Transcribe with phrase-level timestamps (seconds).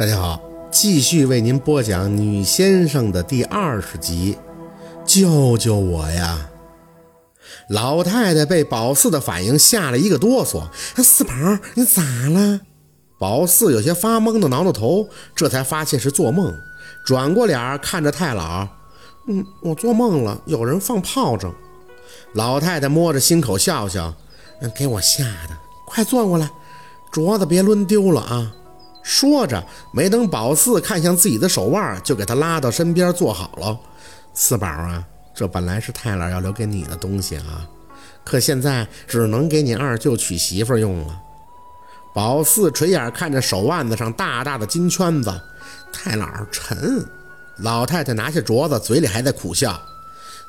[0.00, 0.40] 大家好，
[0.70, 4.38] 继续为您播讲《女先生》的第二十集。
[5.04, 6.48] 救救我呀！
[7.68, 10.62] 老太太被宝四的反应吓了一个哆嗦。
[11.02, 11.34] 四宝，
[11.74, 12.00] 你咋
[12.30, 12.62] 了？
[13.18, 15.06] 宝四有些发懵的挠挠头，
[15.36, 16.50] 这才发现是做梦，
[17.04, 18.66] 转过脸看着太老。
[19.28, 21.54] 嗯，我做梦了，有人放炮仗。
[22.32, 24.14] 老太太摸着心口笑笑，
[24.62, 25.54] 嗯，给我吓的。
[25.84, 26.50] 快坐过来，
[27.12, 28.54] 镯子别抡丢了啊！
[29.10, 29.60] 说着，
[29.92, 33.76] 没等宝四看向自己的手腕，就给他拉到身边坐好了。
[34.32, 37.68] 四宝啊，这本来是太姥要留给你的东西啊，
[38.24, 41.20] 可现在只能给你二舅娶媳妇用了。
[42.14, 45.40] 宝四垂眼看着手腕子上大大的金圈子，
[45.92, 47.04] 太老沉。
[47.56, 49.76] 老太太拿下镯子，嘴里还在苦笑，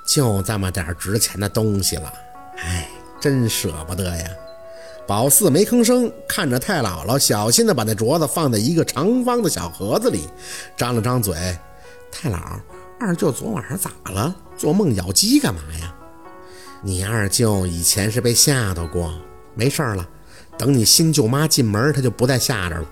[0.06, 2.14] 就这么点值钱的东西了，
[2.58, 2.88] 哎，
[3.20, 4.26] 真舍不得呀。
[5.12, 10.22] 宝四没吭声，看着太姥姥，小心地把那镯子放在一个长方的小盒子里，
[10.78, 11.36] 张了张嘴
[12.10, 12.40] ：“太姥，
[12.98, 14.34] 二舅昨晚上咋了？
[14.58, 15.94] 做梦咬鸡干嘛呀
[16.82, 19.14] ？”“你二舅以前是被吓到过，
[19.54, 20.08] 没事了。
[20.58, 22.86] 等你新舅妈进门，他就不再吓着了。”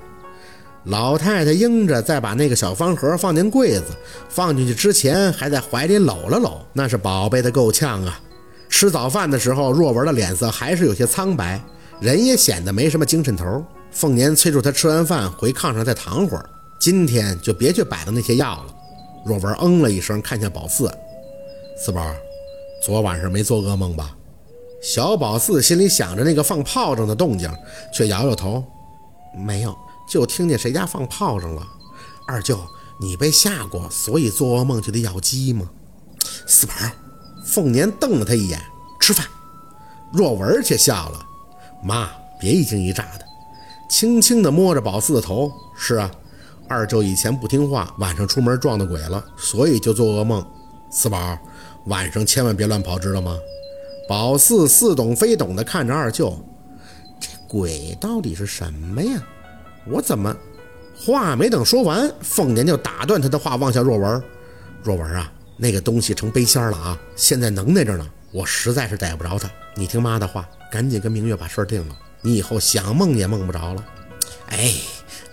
[0.84, 3.96] 老太太应着，再把那个小方盒放进柜子，
[4.28, 8.20] 放进去之前还在怀里搂了搂，那是宝贝的够呛啊。
[8.68, 11.64] 吃早饭的时候，若文的脸色还是有些苍白。
[12.00, 13.64] 人也显得没什么精神头。
[13.92, 18.76] 凤年催促他吃完饭回炕上再躺会儿，今天就别去摆弄那些药了。
[19.26, 20.92] 若文嗯了一声，看向宝四
[21.84, 22.14] ：“四宝，
[22.86, 24.16] 昨晚上没做噩梦吧？”
[24.82, 27.52] 小宝四心里想着那个放炮仗的动静，
[27.94, 28.64] 却摇摇头
[29.36, 29.76] ：“没有，
[30.08, 31.68] 就听见谁家放炮仗了。
[32.28, 32.60] 二舅，
[33.02, 35.68] 你被吓过，所以做噩梦就得咬鸡吗？”
[36.48, 36.74] 四宝，
[37.46, 38.62] 凤年瞪了他一眼
[39.02, 39.26] ：“吃饭。”
[40.14, 41.26] 若文却笑了。
[41.82, 43.26] 妈，别一惊一乍的，
[43.90, 45.52] 轻轻地摸着宝四的头。
[45.78, 46.12] 是啊，
[46.68, 50.46] 二舅以前不听话，晚上出门撞到鬼了，所以就做噩梦。
[50.90, 51.38] 四宝，
[51.86, 53.38] 晚上千万别乱跑，知道吗？
[54.08, 56.38] 宝四似懂非懂地看着二舅，
[57.20, 59.22] 这鬼到底是什么呀？
[59.88, 60.36] 我怎么……
[61.06, 64.22] 话没等说完，凤年就打断他的话，望向若文。
[64.84, 69.50] 若文啊，那个东西成背仙了啊，现在能耐着呢，我实在是逮不着他。
[69.76, 70.48] 你听妈的话。
[70.72, 73.84] 赶紧跟明月把事儿定了，你以后想梦也梦不着了。
[74.50, 74.72] 哎，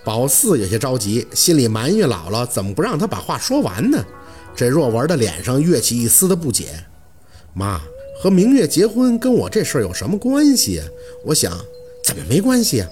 [0.02, 4.02] 宝四有些着急，心里埋怨姥姥怎么不让他把话说完呢？
[4.54, 6.82] 这若文的脸上跃起一丝的不解。
[7.52, 7.78] 妈
[8.18, 10.82] 和明月结婚跟我这事儿有什么关系？
[11.22, 11.54] 我想，
[12.02, 12.88] 怎么没关系啊？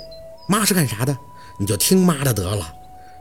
[0.47, 1.17] 妈是干啥的？
[1.59, 2.71] 你就听妈的得了。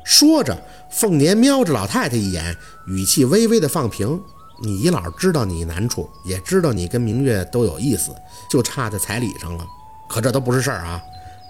[0.03, 0.61] 说着，
[0.91, 2.57] 凤年瞄着老太太一眼，
[2.87, 4.21] 语气微微的放平。
[4.61, 8.15] 你姨姥知道你难处，也知道你跟明月都有意思，
[8.49, 9.65] 就差在彩礼上了。
[10.07, 11.01] 可这都不是事儿啊！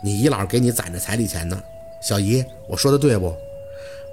[0.03, 1.61] 你姨姥给你攒着彩礼钱呢。
[2.01, 3.33] 小姨，我说的对不？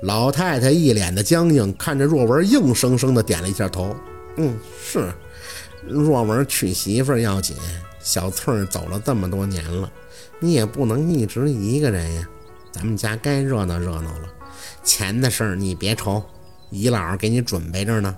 [0.03, 3.95] 老太太一脸的僵硬，看着若文，硬生生的点了一下头。
[4.37, 5.12] 嗯，是。
[5.87, 7.57] 若文娶媳妇要紧，
[8.01, 9.91] 小翠儿走了这么多年了，
[10.39, 12.28] 你也不能一直一个人呀。
[12.72, 14.28] 咱们家该热闹热闹了。
[14.84, 16.22] 钱的事儿你别愁，
[16.71, 18.17] 姨姥给你准备着呢。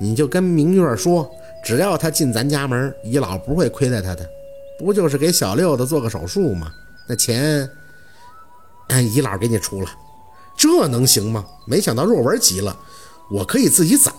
[0.00, 1.30] 你就跟明月说，
[1.64, 4.28] 只要他进咱家门，姨老不会亏待他的。
[4.78, 6.72] 不就是给小六子做个手术吗？
[7.08, 7.68] 那钱，
[9.12, 9.88] 姨老给你出了，
[10.56, 11.44] 这能行吗？
[11.66, 12.76] 没想到若文急了，
[13.30, 14.12] 我可以自己攒，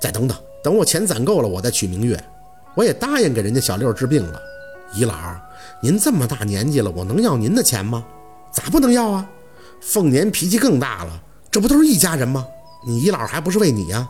[0.00, 2.22] 再等等，等我钱攒够了，我再娶明月。
[2.74, 4.40] 我也答应给人家小六治病了。
[4.94, 5.14] 姨老，
[5.80, 8.04] 您这么大年纪了，我能要您的钱吗？
[8.52, 9.26] 咋不能要啊？
[9.80, 12.46] 凤年脾气更大了，这不都是一家人吗？
[12.86, 14.08] 你姨老还不是为你呀？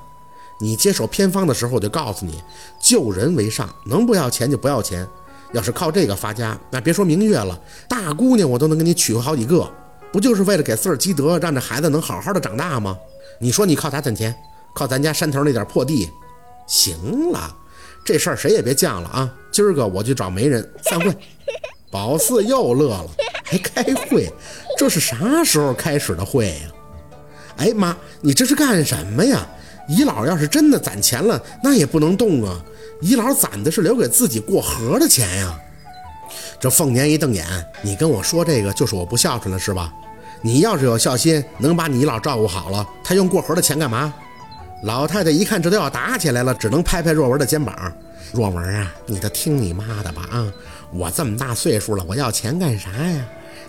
[0.59, 2.43] 你接手偏方的时候，我就告诉你，
[2.81, 5.07] 救人为上，能不要钱就不要钱。
[5.53, 7.59] 要是靠这个发家，那别说明月了，
[7.89, 9.71] 大姑娘我都能给你娶回好几个。
[10.13, 12.97] 不就是为了给四儿积德，让这孩子能好好的长大吗？
[13.39, 14.35] 你说你靠啥攒钱？
[14.75, 16.11] 靠咱家山头那点破地？
[16.67, 17.55] 行了，
[18.05, 19.33] 这事儿谁也别犟了啊！
[19.53, 21.15] 今儿个我去找媒人散会。
[21.91, 23.07] 宝四又乐了，
[23.45, 24.31] 还开会？
[24.77, 26.73] 这是啥时候开始的会呀？
[27.59, 29.47] 哎妈，你这是干什么呀？
[29.89, 32.61] 姨老要是真的攒钱了，那也不能动啊！
[33.01, 35.59] 姨老攒的是留给自己过河的钱呀。
[36.59, 37.47] 这凤年一瞪眼
[37.83, 39.93] ：“你跟我说这个，就是我不孝顺了是吧？
[40.43, 44.13] 你要是有孝心，能把你姨老照顾好了，他用过河的钱干嘛？”
[44.83, 47.75] 老太太一看这都要打起来了，只能拍拍若文的肩膀
[48.33, 50.53] ：“若文啊，你就听你妈的吧啊！
[50.93, 53.25] 我这么大岁数了，我要钱干啥呀？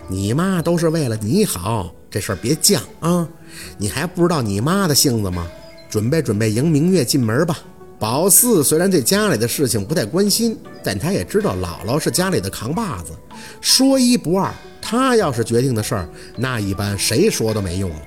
[0.08, 3.28] 你妈都是为了你好，这事儿别犟啊！
[3.76, 5.46] 你还不知道你妈的性子吗？”
[5.88, 7.58] 准备准备迎明月进门吧。
[7.98, 13.12] 宝四虽然对家里的事情不太关心，但他也知道姥姥是家里的扛把子，
[13.60, 14.52] 说一不二。
[14.80, 18.02] 他要是决定的事儿，那一般谁说都没用了。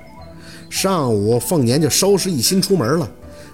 [0.70, 3.08] 上午，凤年就收拾一心出门了。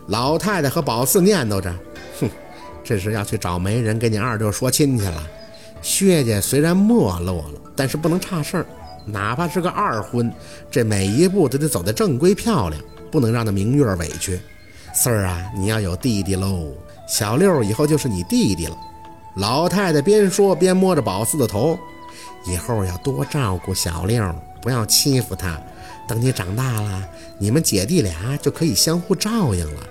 [0.06, 1.74] 老太太和宝四念叨着
[2.20, 2.30] ：“哼，
[2.82, 5.26] 这是要去找媒人给你二舅说亲去了。
[5.82, 8.66] 薛家虽然没落了，但是不能差事儿。
[9.04, 10.32] 哪怕是个二婚，
[10.70, 14.40] 这每一步都得走得正规漂亮，不能让那明月委屈。
[14.94, 16.72] 四儿啊，你要有弟弟喽，
[17.08, 18.76] 小六以后就是你弟弟了。”
[19.36, 21.78] 老太太边说边摸着宝四的头
[22.46, 25.60] ：“以后要多照顾小六，不要欺负他。”
[26.08, 27.06] 等你长大了，
[27.38, 29.82] 你们姐弟俩就可以相互照应了。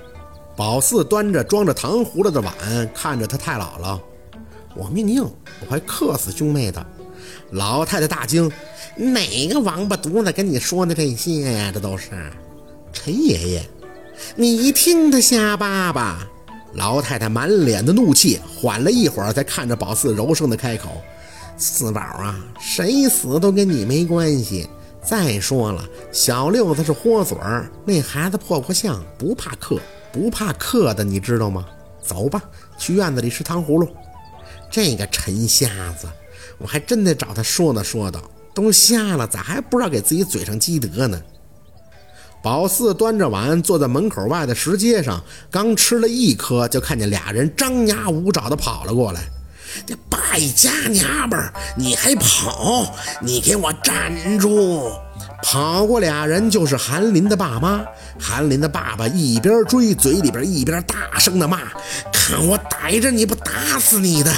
[0.56, 2.54] 宝四端着装着糖葫芦的碗，
[2.94, 4.00] 看着他太姥姥
[4.76, 5.24] ：“我命硬，
[5.62, 6.84] 我会克死兄妹的。”
[7.52, 8.52] 老太太大惊
[8.98, 11.72] ：“哪个王八犊子跟你说的这些呀？
[11.72, 12.10] 这都是
[12.92, 13.70] 陈爷爷，
[14.36, 16.28] 你听他瞎叭叭。”
[16.74, 21.02] 老太太满脸的怒气，缓了一会儿，才看着宝四柔声的开口
[21.58, 24.68] ：“四宝啊，谁死都跟你没关系。”
[25.02, 29.80] 再说了，小六子是豁嘴儿，那孩子破破相，不怕克，
[30.12, 31.66] 不怕克的，你知道吗？
[32.04, 32.42] 走吧，
[32.78, 33.88] 去院子里吃糖葫芦。
[34.70, 35.68] 这个陈瞎
[36.00, 36.08] 子，
[36.58, 38.22] 我还真得找他说道说道。
[38.54, 41.22] 都瞎了，咋还不知道给自己嘴上积德呢？
[42.48, 45.22] 宝四端着碗坐在门口外的石阶上，
[45.52, 49.20] 刚吃了一颗，就看见俩人张牙舞爪的跑了过来。
[49.86, 52.96] 这败家娘们儿，你还跑？
[53.22, 54.90] 你给我站住！
[55.44, 57.84] 跑过俩人就是韩林的爸妈。
[58.18, 61.60] 韩林的爸爸一边追，嘴里边一边大声的骂
[62.14, 64.32] ：“看我逮着你不打死你的！”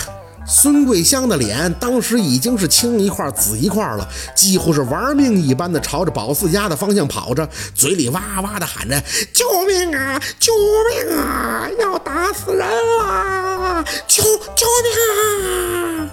[0.51, 9.00] 孙桂香的脸当时已经是青一块紫一块了，几乎是玩命一般的朝着宝四家的方向跑着，嘴里哇哇的喊着
[9.31, 10.19] ：“救命啊！
[10.40, 10.51] 救
[10.90, 11.69] 命啊！
[11.80, 12.68] 要打死人
[13.00, 13.86] 啦！
[14.07, 16.10] 救救命啊！”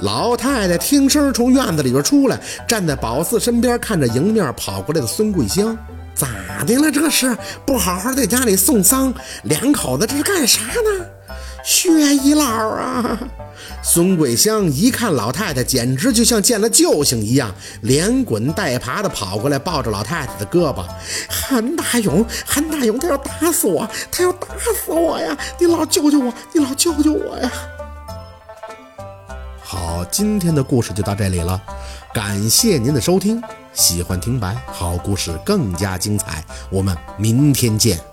[0.00, 2.38] 老太太听声从院子里边出来，
[2.68, 5.74] 站在宝四身边，看着迎面跑过来的孙桂香
[6.14, 6.28] ：“咋
[6.66, 6.92] 的了？
[6.92, 7.34] 这是
[7.64, 9.14] 不好好在家里送丧？
[9.44, 11.06] 两口子这是干啥呢？”
[11.64, 13.18] 薛姨姥啊！
[13.82, 20.84] 孙桂香一看老太太，简直就像见了救星一样，连滚带爬的跑过来，抱着老太太的胳膊。
[21.28, 25.36] 韩大勇，韩大勇，他要打死我，他要打死我呀！
[25.58, 27.50] 你老救救我，你老救救我呀！
[29.62, 31.60] 好，今天的故事就到这里了，
[32.12, 33.42] 感谢您的收听。
[33.72, 38.09] 喜欢听白，好故事更加精彩，我们明天见。